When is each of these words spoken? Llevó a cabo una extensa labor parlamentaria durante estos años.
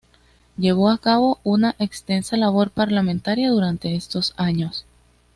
Llevó 0.57 0.89
a 0.89 0.97
cabo 0.97 1.37
una 1.43 1.75
extensa 1.77 2.35
labor 2.35 2.71
parlamentaria 2.71 3.51
durante 3.51 3.93
estos 3.93 4.33
años. 4.35 4.83